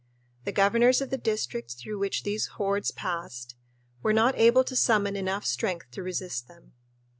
The 0.45 0.51
governors 0.51 0.99
of 0.99 1.11
the 1.11 1.17
districts 1.19 1.75
through 1.75 1.99
which 1.99 2.23
these 2.23 2.47
hordes 2.57 2.89
passed 2.89 3.53
were 4.01 4.13
not 4.13 4.35
able 4.35 4.63
to 4.63 4.75
summon 4.75 5.15
enough 5.15 5.45
strength 5.45 5.91
to 5.91 6.01
resist 6.01 6.47
them. 6.47 6.73